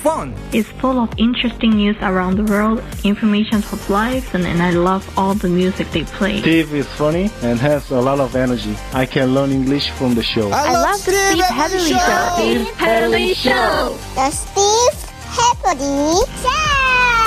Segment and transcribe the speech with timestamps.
[0.00, 0.34] fun.
[0.52, 5.04] It's full of interesting news around the world, information of life, and, and I love
[5.18, 6.40] all the music they play.
[6.40, 8.74] Steve is funny and has a lot of energy.
[8.92, 10.50] I can learn English from the show.
[10.50, 12.34] I, love the Steve Hadley show.
[12.34, 13.98] Steve Hadley Show!
[14.14, 14.98] The Steve
[15.36, 17.19] Hadley Show.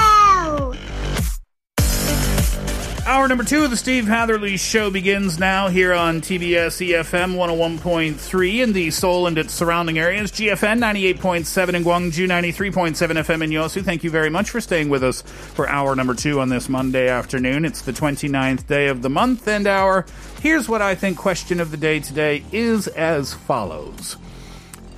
[3.13, 8.63] Hour number two of the Steve Hatherly Show begins now here on TBS EFM 101.3
[8.63, 13.85] in the Seoul and its surrounding areas, GFN 98.7 in Gwangju, 93.7 FM in Yosu.
[13.85, 17.07] Thank you very much for staying with us for hour number two on this Monday
[17.07, 17.65] afternoon.
[17.65, 20.07] It's the 29th day of the month, and hour.
[20.41, 24.13] Here's What I Think question of the day today is as follows.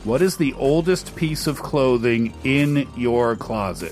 [0.05, 3.91] What is the oldest piece of clothing in your closet?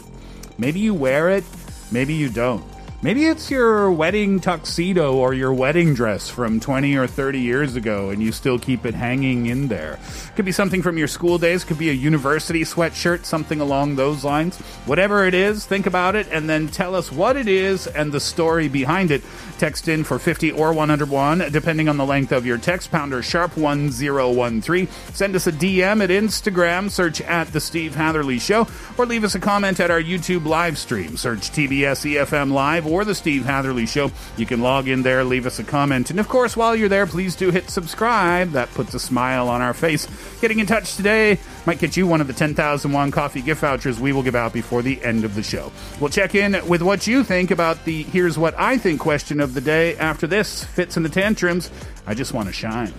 [0.58, 1.44] Maybe you wear it,
[1.92, 2.73] maybe you don't.
[3.04, 8.12] Maybe it's your wedding tuxedo or your wedding dress from 20 or 30 years ago
[8.12, 10.00] and you still keep it hanging in there.
[10.38, 14.24] Could be something from your school days, could be a university sweatshirt, something along those
[14.24, 14.58] lines.
[14.86, 18.22] Whatever it is, think about it and then tell us what it is and the
[18.22, 19.22] story behind it.
[19.58, 23.58] Text in for 50 or 101, depending on the length of your text, pounder sharp
[23.58, 24.88] 1013.
[25.12, 28.66] Send us a DM at Instagram, search at The Steve Hatherly Show,
[28.98, 31.18] or leave us a comment at our YouTube live stream.
[31.18, 34.12] Search TBS EFM Live or The Steve Hatherly Show.
[34.38, 36.12] You can log in there, leave us a comment.
[36.12, 38.52] And of course, while you're there, please do hit subscribe.
[38.52, 40.08] That puts a smile on our face.
[40.42, 44.00] Getting in touch today might get you one of the 10,000 won coffee gift vouchers
[44.00, 45.72] we will give out before the end of the show.
[46.00, 49.56] We'll check in with what you think about the Here's What I Think question of
[49.56, 50.64] the day after this.
[50.64, 51.72] Fits in the tantrums.
[52.06, 52.94] I just want to shine.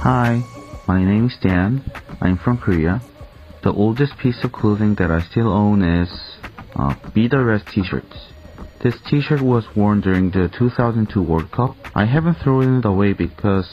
[0.00, 0.42] Hi,
[0.86, 1.84] my name is Dan.
[2.20, 3.02] I'm from Korea.
[3.62, 6.08] The oldest piece of clothing that I still own is
[6.76, 8.32] uh, Be the Reds t-shirts.
[8.82, 11.76] This t-shirt was worn during the 2002 World Cup.
[11.94, 13.68] I haven't thrown it away because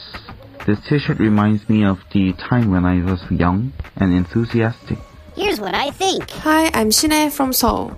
[0.66, 4.98] this t-shirt reminds me of the time when I was young and enthusiastic.
[5.36, 6.28] Here's what I think.
[6.42, 7.96] Hi, I'm Shine from Seoul.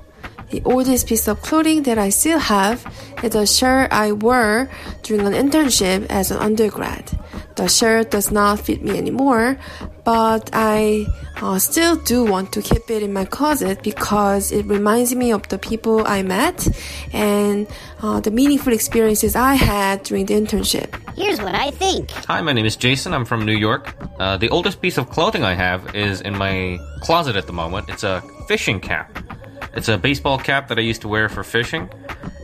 [0.51, 2.85] The oldest piece of clothing that I still have
[3.23, 4.71] is a shirt I wore
[5.03, 7.11] during an internship as an undergrad.
[7.59, 9.59] The shirt does not fit me anymore,
[10.05, 11.09] but I
[11.43, 15.49] uh, still do want to keep it in my closet because it reminds me of
[15.49, 16.69] the people I met
[17.13, 17.67] and
[18.01, 20.95] uh, the meaningful experiences I had during the internship.
[21.17, 22.13] Here's what I think.
[22.31, 23.13] Hi, my name is Jason.
[23.13, 23.93] I'm from New York.
[24.21, 27.89] Uh, the oldest piece of clothing I have is in my closet at the moment.
[27.89, 29.19] It's a fishing cap.
[29.75, 31.91] It's a baseball cap that I used to wear for fishing.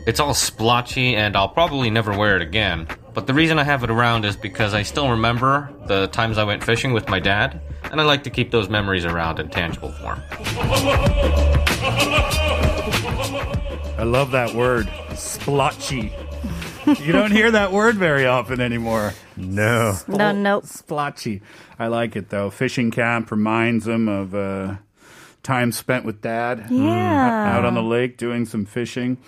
[0.08, 2.88] It's all splotchy and I'll probably never wear it again.
[3.14, 6.42] But the reason I have it around is because I still remember the times I
[6.44, 9.92] went fishing with my dad, and I like to keep those memories around in tangible
[9.92, 10.20] form.
[13.96, 16.12] I love that word, splotchy.
[17.00, 19.14] you don't hear that word very often anymore.
[19.36, 19.96] No.
[20.08, 20.66] No, nope.
[20.66, 21.40] Splotchy.
[21.78, 22.50] I like it though.
[22.50, 24.76] Fishing camp reminds him of uh,
[25.42, 26.66] time spent with dad.
[26.68, 27.56] Yeah.
[27.56, 29.18] Out on the lake doing some fishing.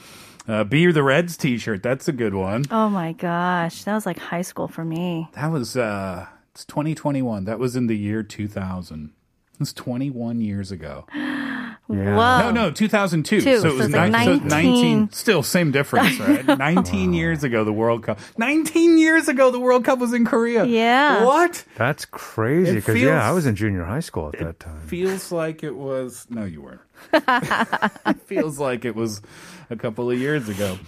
[0.49, 1.83] Uh, Be the Reds t-shirt.
[1.83, 2.65] That's a good one.
[2.71, 5.29] Oh my gosh, that was like high school for me.
[5.33, 7.45] That was uh it's 2021.
[7.45, 9.13] That was in the year 2000.
[9.55, 11.07] It was 21 years ago.
[11.89, 11.97] Whoa.
[11.97, 13.41] No, no, 2002.
[13.41, 14.49] Two, So it was it's like nine- so 19.
[14.49, 15.11] 19.
[15.13, 16.59] Still same difference, right?
[16.59, 18.19] 19 years ago the World Cup.
[18.39, 20.65] 19 years ago the World Cup was in Korea.
[20.65, 21.25] Yeah.
[21.25, 21.65] What?
[21.77, 24.81] That's crazy because yeah, I was in junior high school at that time.
[24.81, 26.81] Feels like it was No, you weren't.
[27.13, 29.23] it feels like it was
[29.71, 30.79] a couple of years ago.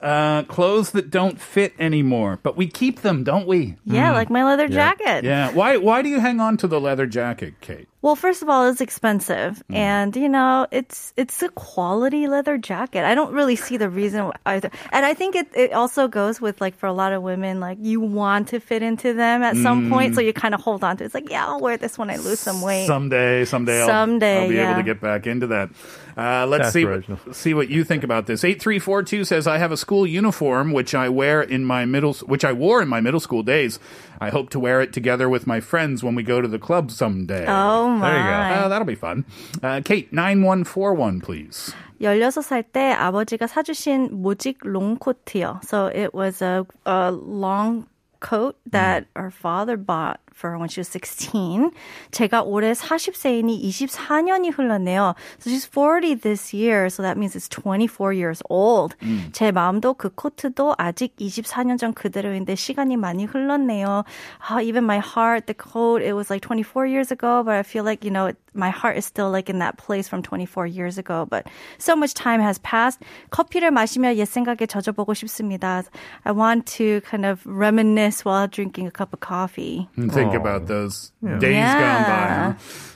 [0.00, 3.76] Uh, clothes that don't fit anymore, but we keep them, don't we?
[3.84, 4.14] Yeah, Mm.
[4.14, 4.92] like my leather Yeah.
[4.94, 5.24] jacket.
[5.24, 5.50] Yeah.
[5.52, 7.88] Why why do you hang on to the leather jacket, Kate?
[8.04, 9.76] Well, first of all, it's expensive, Mm.
[9.76, 13.02] and you know, it's it's a quality leather jacket.
[13.04, 16.60] I don't really see the reason either, and I think it it also goes with
[16.60, 19.88] like for a lot of women, like you want to fit into them at some
[19.88, 20.14] point, Mm.
[20.16, 21.04] so you kind of hold on to.
[21.04, 21.06] it.
[21.06, 22.86] It's like, yeah, I'll wear this when I lose some weight.
[22.86, 25.70] Someday, someday, I'll, Someday, I'll be able to get back into that.
[26.16, 27.02] Uh, let's see what,
[27.34, 28.44] see what you think about this.
[28.44, 31.86] Eight three four two says I have a school uniform which I wear in my
[31.86, 33.80] middle which I wore in my middle school days.
[34.20, 36.90] I hope to wear it together with my friends when we go to the club
[36.92, 37.46] someday.
[37.48, 38.29] Oh, There you go.
[38.29, 38.55] my.
[38.55, 39.25] Uh, that'll be fun.
[39.61, 41.73] Uh, Kate nine one four one please.
[42.01, 45.59] 16살 때 아버지가 사주신 모직 롱코트요.
[45.63, 47.87] So it was a, a long
[48.23, 51.71] coat that our father bought for her when she was 16.
[52.11, 55.15] 제가 올해 40세이니 24년이 흘렀네요.
[55.39, 58.95] So she's 40 this year, so that means it's 24 years old.
[59.33, 64.05] 제 마음도 그 코트도 아직 24년 전 그대로인데 시간이 많이 흘렀네요.
[64.49, 67.83] Ah, even my heart, the coat, it was like 24 years ago, but I feel
[67.83, 70.97] like, you know, it, my heart is still like in that place from 24 years
[70.97, 71.27] ago.
[71.29, 72.99] But so much time has passed.
[73.31, 75.83] 커피를 마시며 옛 생각에 젖어보고 싶습니다.
[76.25, 79.88] I want to kind of reminisce while drinking a cup of coffee.
[79.96, 80.36] And think Oh.
[80.36, 81.38] about those Yeah.
[81.38, 82.28] days gone by.
[82.28, 82.52] Huh?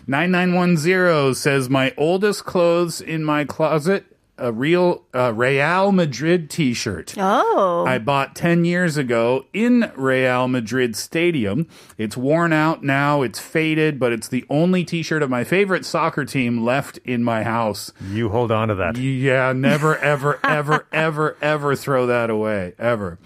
[0.07, 4.05] 9910 says, My oldest clothes in my closet,
[4.41, 7.15] a real uh, Real Madrid t shirt.
[7.19, 7.85] Oh.
[7.87, 11.67] I bought 10 years ago in Real Madrid Stadium.
[11.99, 15.85] It's worn out now, it's faded, but it's the only t shirt of my favorite
[15.85, 17.91] soccer team left in my house.
[18.13, 18.97] You hold on to that.
[18.97, 22.75] Yeah, never, ever, ever, ever, ever throw that away.
[22.79, 23.19] Ever.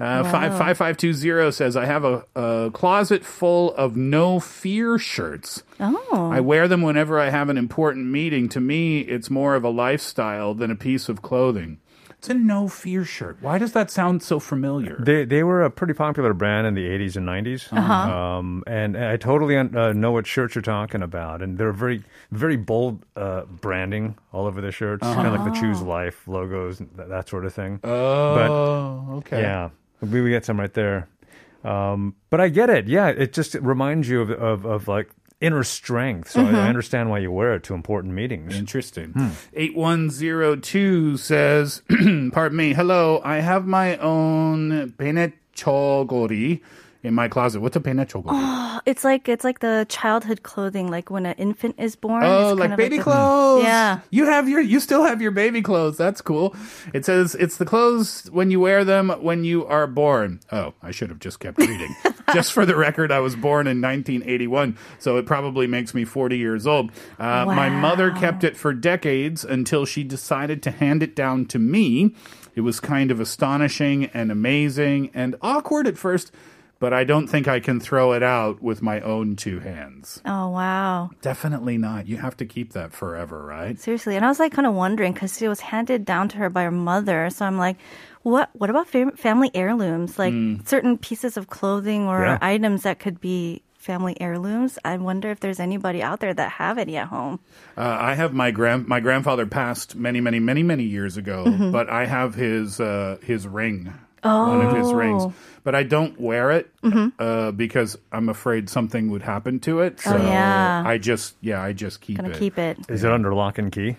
[0.00, 0.30] Uh, Wow.
[0.32, 4.98] five five five two zero says I have a, a closet full of no fear
[4.98, 5.62] shirts.
[5.78, 6.30] Oh.
[6.32, 8.48] I wear them whenever I have an important meeting.
[8.50, 11.78] To me, it's more of a lifestyle than a piece of clothing.
[12.18, 13.38] It's a no fear shirt.
[13.40, 15.02] Why does that sound so familiar?
[15.02, 17.72] They they were a pretty popular brand in the 80s and 90s.
[17.72, 17.92] Uh-huh.
[17.94, 21.40] Um, and I totally uh, know what shirts you're talking about.
[21.40, 25.58] And they're very very bold uh, branding all over the shirts, kind of like the
[25.60, 27.80] Choose Life logos and that, that sort of thing.
[27.84, 29.40] Oh, okay.
[29.40, 29.70] Yeah,
[30.00, 31.08] we, we get some right there.
[31.64, 32.88] Um, but I get it.
[32.88, 35.10] Yeah, it just reminds you of of, of like
[35.40, 36.30] inner strength.
[36.30, 36.54] So Mhm.
[36.54, 38.54] I, I understand why you wear it to important meetings.
[38.56, 39.14] Interesting.
[39.54, 41.82] 8102 says,
[42.32, 46.60] pardon me, hello, I have my own pene chogori
[47.02, 47.60] in my closet.
[47.60, 48.24] What's a pene chogori?
[48.30, 52.22] Oh, it's like it's like the childhood clothing, like when an infant is born.
[52.24, 53.64] Oh, It's like kind of baby the- clothes.
[53.64, 54.00] Yeah.
[54.10, 55.96] You have your you still have your baby clothes.
[55.96, 56.54] That's cool.
[56.92, 60.40] It says it's the clothes when you wear them when you are born.
[60.52, 61.94] Oh, I should have just kept reading.
[62.34, 66.36] just for the record, I was born in 1981, so it probably makes me 40
[66.38, 66.90] years old.
[67.18, 71.58] Uh, My mother kept it for decades until she decided to hand it down to
[71.58, 72.14] me.
[72.54, 76.32] It was kind of astonishing and amazing and awkward at first,
[76.80, 80.20] but I don't think I can throw it out with my own two hands.
[80.26, 81.10] Oh wow.
[81.22, 82.08] Definitely not.
[82.08, 83.78] You have to keep that forever, right?
[83.78, 86.50] Seriously, and I was like kind of wondering because it was handed down to her
[86.50, 87.30] by her mother.
[87.30, 87.76] So I'm like,
[88.22, 88.50] what?
[88.54, 90.18] What about fam- family heirlooms?
[90.18, 90.66] Like Mm.
[90.66, 92.38] certain pieces of clothing or Yeah.
[92.42, 94.78] items that could be family heirlooms.
[94.84, 97.40] I wonder if there's anybody out there that have any at home.
[97.78, 101.72] Uh, I have my grand my grandfather passed many many many many years ago, Mhm.
[101.72, 105.32] but I have his uh, his ring, one of his rings, Oh.
[105.64, 107.12] but I don't wear it Mhm.
[107.18, 109.98] uh, because I'm afraid something would happen to it.
[110.06, 110.82] Oh, So yeah.
[110.86, 112.38] I just yeah I just keep Gonna it.
[112.38, 112.78] keep it.
[112.88, 113.96] Is it under lock and key?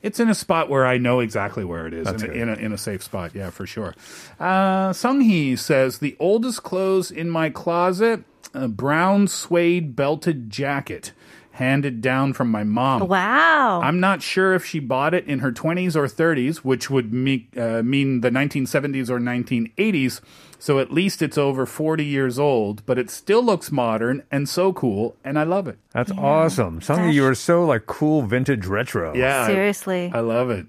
[0.00, 2.52] It's in a spot where I know exactly where it is, in, a, in, a,
[2.54, 3.32] in a safe spot.
[3.34, 3.96] Yeah, for sure.
[4.38, 8.22] Uh, Sung-hee says, the oldest clothes in my closet,
[8.54, 11.10] a brown suede belted jacket
[11.58, 13.08] handed down from my mom.
[13.08, 13.80] Wow.
[13.82, 17.48] I'm not sure if she bought it in her 20s or 30s, which would me,
[17.56, 20.20] uh, mean the 1970s or 1980s.
[20.60, 24.72] So at least it's over 40 years old, but it still looks modern and so
[24.72, 25.78] cool, and I love it.
[25.90, 26.80] That's awesome.
[26.80, 29.14] Some of you are so like cool vintage retro.
[29.16, 29.42] Yeah.
[29.42, 30.12] I- Seriously.
[30.14, 30.66] I, love it.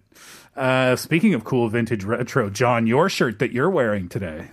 [0.55, 4.49] Uh, speaking of cool vintage retro, John, your shirt that you're wearing today.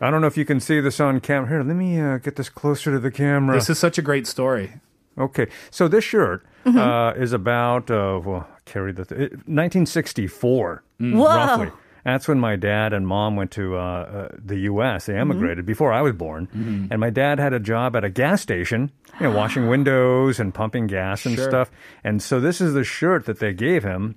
[0.00, 1.48] I don't know if you can see this on camera.
[1.50, 3.54] Here, let me uh, get this closer to the camera.
[3.56, 4.72] This is such a great story.
[5.18, 6.76] Okay, so this shirt Mm-hmm.
[6.78, 11.24] uh, is about uh, well, carry the th- it- 1964, Whoa.
[11.24, 11.70] roughly.
[12.04, 15.06] That's when my dad and mom went to uh, uh, the U.S.
[15.06, 15.20] They Mm-hmm.
[15.32, 16.48] emigrated before I was born,
[16.90, 20.52] and my dad had a job at a gas station, you know, washing windows and
[20.52, 21.48] pumping gas and Sure.
[21.48, 21.70] stuff.
[22.04, 24.16] And so this is the shirt that they gave him.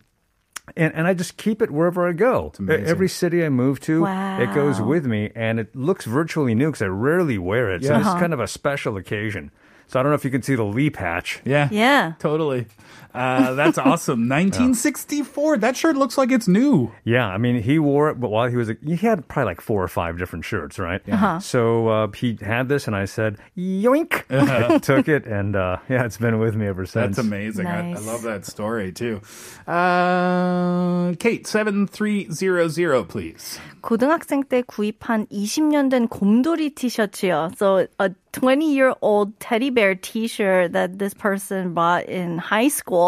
[0.77, 2.53] And, and I just keep it wherever I go.
[2.69, 6.81] Every city I move to, it goes with me, and it looks virtually new because
[6.81, 7.83] I rarely wear it.
[7.83, 7.99] So Yeah.
[7.99, 8.19] it's Uh-huh.
[8.19, 9.51] kind of a special occasion.
[9.87, 11.41] So I don't know if you can see the Lee patch.
[11.45, 11.69] Yeah.
[11.71, 12.13] Yeah.
[12.19, 12.67] Totally.
[13.14, 14.28] Uh, that's awesome.
[14.28, 15.58] 1964.
[15.58, 16.92] That shirt looks like it's new.
[17.04, 19.60] Yeah, I mean, he wore it, but while he was, a, he had probably like
[19.60, 21.00] four or five different shirts, right?
[21.08, 21.40] Uh-huh.
[21.40, 26.04] So uh, he had this, and I said, "Yoink!" I took it, and uh, yeah,
[26.04, 27.16] it's been with me ever since.
[27.16, 27.66] That's amazing.
[27.66, 28.06] I, I Nice.
[28.06, 29.20] love that story too.
[29.66, 33.58] Uh, Kate, 7300, please.
[33.80, 37.50] 고등학생 때 구입한 20년 된 곰돌이 티셔츠요.
[37.56, 43.01] So a 20 year old teddy bear t-shirt that this person bought in high school.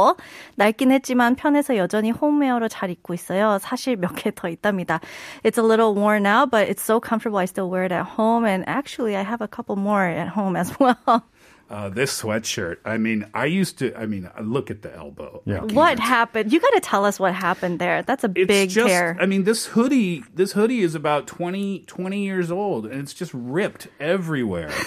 [0.56, 3.58] 낡긴 했지만 편해서 여전히 홈웨어로 잘 입고 있어요.
[3.60, 5.00] 사실 몇 개 더 있답니다.
[5.44, 7.38] It's a little worn out, but it's so comfortable.
[7.38, 8.44] I still wear it at home.
[8.46, 11.24] And actually, I have a couple more at home as well.
[11.67, 12.77] Uh, this sweatshirt.
[12.85, 13.95] I mean, I used to.
[13.99, 15.41] I mean, look at the elbow.
[15.45, 15.61] Yeah.
[15.61, 16.53] What happened?
[16.53, 18.03] You got to tell us what happened there.
[18.03, 19.17] That's a It's big just, tear.
[19.19, 23.31] I mean, this hoodie, this hoodie is about 20, 20 years old, and it's just
[23.33, 24.71] ripped everywhere.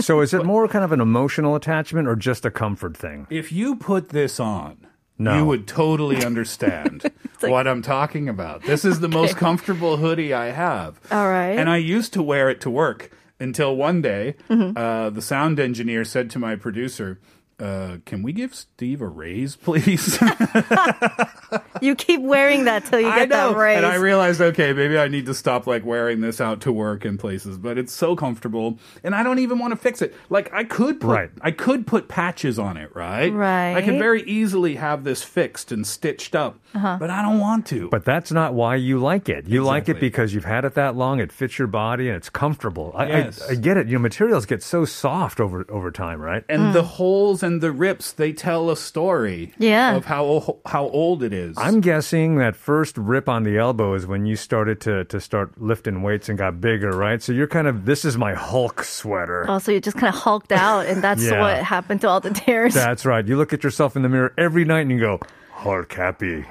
[0.00, 3.26] So is it more kind of an emotional attachment or just a comfort thing?
[3.28, 4.86] if you put this on,
[5.18, 5.36] No.
[5.36, 8.62] you would totally understand what I'm talking about.
[8.62, 10.98] This is the most comfortable hoodie I have.
[11.12, 11.58] All right.
[11.58, 13.10] And I used to wear it to work
[13.40, 14.76] until one day, Mm-hmm.
[14.76, 17.20] uh, the sound engineer said to my producer,
[17.60, 20.18] uh, can we give Steve a raise, please?
[21.80, 23.50] you keep wearing that till you I get know.
[23.52, 23.76] that raise.
[23.78, 27.04] And I realized, okay, maybe I need to stop like wearing this out to work
[27.04, 30.14] in places, but it's so comfortable and I don't even want to fix it.
[30.30, 31.30] Like I could put, Right.
[31.40, 33.32] I could put patches on it, right?
[33.32, 33.74] Right.
[33.74, 36.96] I could very easily have this fixed and stitched up, Uh-huh.
[37.00, 37.88] but I don't want to.
[37.88, 39.46] But that's not why you like it.
[39.46, 42.30] You like it because you've had it that long, it fits your body, and it's
[42.30, 42.92] comfortable.
[42.94, 43.42] I, Yes.
[43.48, 43.86] I, I get it.
[43.88, 46.42] You know, materials get so soft over over time, right?
[46.48, 49.94] and the holes and the rips, they tell a story Yeah.
[49.96, 51.43] of how o- how old it is.
[51.56, 55.60] I'm guessing that first rip on the elbow is when you started to, to start
[55.60, 57.22] lifting weights and got bigger, right?
[57.22, 59.46] So you're kind of, this is my Hulk sweater.
[59.48, 61.40] Oh, so you just kind of hulked out, and that's Yeah.
[61.40, 62.74] what happened to all the tears.
[62.74, 63.26] That's right.
[63.26, 65.20] You look at yourself in the mirror every night and you go,
[65.64, 66.44] Hulk happy.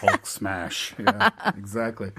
[0.00, 0.94] Hulk smash.
[1.04, 2.12] Yeah, exactly.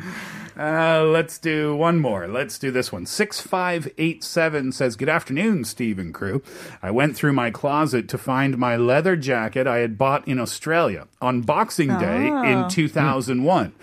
[0.57, 2.27] Uh, let's do one more.
[2.27, 3.05] Let's do this one.
[3.05, 6.43] 6587 says, Good afternoon, Steve and crew.
[6.83, 11.07] I went through my closet to find my leather jacket I had bought in Australia
[11.21, 13.73] on Boxing Day in 2001.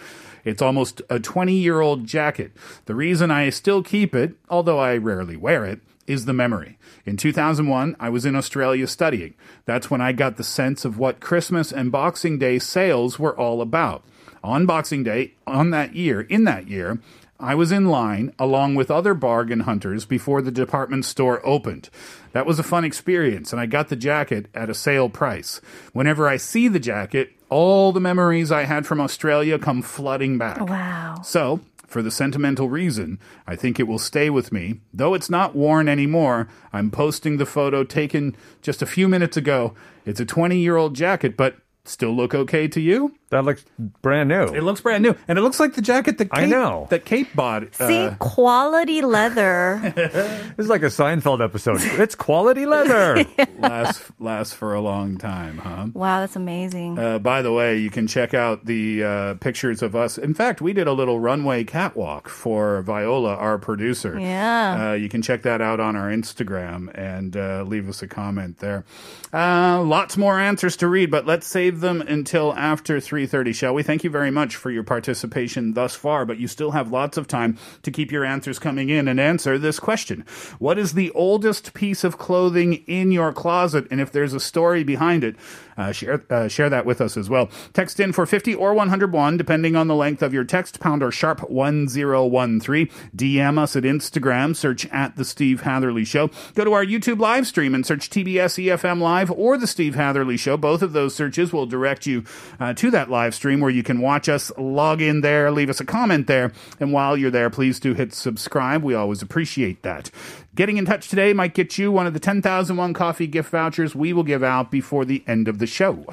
[0.45, 2.53] It's almost a 20 year old jacket.
[2.85, 6.79] The reason I still keep it, although I rarely wear it, is the memory.
[7.05, 9.35] In 2001, I was in Australia studying.
[9.65, 13.61] That's when I got the sense of what Christmas and Boxing Day sales were all
[13.61, 14.05] about.
[14.45, 16.99] On Boxing Day, on that year, in that year,
[17.39, 21.91] I was in line along with other bargain hunters before the department store opened.
[22.33, 25.61] That was a fun experience, and I got the jacket at a sale price.
[25.93, 30.61] Whenever I see the jacket, all the memories I had from Australia come flooding back.
[30.61, 31.21] Wow.
[31.23, 31.61] So,
[31.93, 34.81] for the sentimental reason, I think it will stay with me.
[34.93, 39.75] Though it's not worn anymore, I'm posting the photo taken just a few minutes ago.
[40.05, 43.15] It's a 20 year old jacket, but still look okay to you?
[43.31, 44.45] That looks brand new.
[44.45, 45.17] It looks brand new.
[45.27, 46.87] And it looks like the jacket that I know.
[46.91, 47.75] that Kate bought.
[47.75, 49.81] See, uh, quality leather.
[50.53, 51.79] This is like a Seinfeld episode.
[51.81, 53.25] It's quality leather.
[53.59, 55.87] lasts, lasts for a long time, huh?
[55.95, 56.99] wow, that's amazing.
[56.99, 60.19] Uh, by the way, you can check out the uh, pictures of us.
[60.19, 64.19] In fact, we did a little runway catwalk for Viola, our producer.
[64.21, 64.91] Yeah.
[64.91, 68.59] Uh, you can check that out on our Instagram and uh, leave us a comment
[68.59, 68.85] there.
[69.33, 73.83] Uh, lots more answers to read, but let's save them until after 3.30, shall we?
[73.83, 77.27] Thank you very much for your participation thus far, but you still have lots of
[77.27, 80.25] time to keep your answers coming in and answer this question.
[80.59, 83.87] What is the oldest piece of clothing in your closet?
[83.91, 85.37] And if there's a story behind it,
[85.77, 87.51] uh, share uh, share that with us as well.
[87.73, 91.11] Text in for 50 or 101, depending on the length of your text, pound or
[91.11, 92.89] sharp 1013.
[93.17, 96.31] DM us at Instagram, search at The Steve Hatherly Show.
[96.55, 100.37] Go to our YouTube live stream and search TBS EFM Live or The Steve Hatherly
[100.37, 100.57] Show.
[100.57, 102.25] Both of those searches will direct you
[102.61, 105.81] uh, to that live stream where you can watch us, log in there, leave us
[105.81, 106.53] a comment there.
[106.81, 108.83] And while you're there, please do hit subscribe.
[108.83, 110.11] We always appreciate that.
[110.55, 114.13] Getting in touch today might get you one of the 10,001 coffee gift vouchers we
[114.13, 116.05] will give out before the end of the show.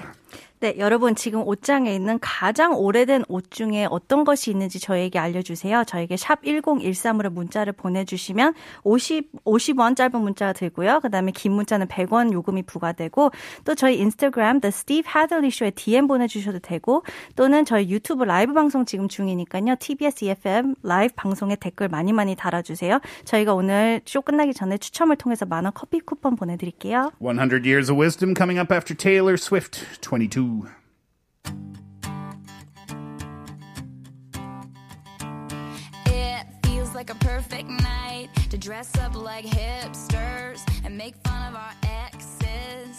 [0.62, 5.86] 네, 여러분 지금 옷장에 있는 가장 오래된 옷 중에 어떤 것이 있는지 저에게 알려주세요.
[5.86, 11.00] 저에게 샵 1013으로 문자를 보내주시면 50, 50원 짧은 문자가 들고요.
[11.02, 13.32] 그 다음에 긴 문자는 100원 요금이 부과되고
[13.64, 17.04] 또 저희 인스타그램 The Steve Hadley Show에 DM 보내주셔도 되고
[17.38, 19.78] 또는 저희 유튜브 라이브 방송 지금 중이니까요.
[19.80, 23.00] TBS EFM 라이브 방송에 댓글 많이 많이 달아주세요.
[23.24, 27.12] 저희가 오늘 쇼 끝나기 전에 추첨을 통해서 만원 커피 쿠폰 보내드릴게요.
[27.22, 30.49] 100 Years of Wisdom coming up after Taylor Swift 22.
[36.06, 41.56] It feels like a perfect night to dress up like hipsters and make fun of
[41.56, 42.99] our exes.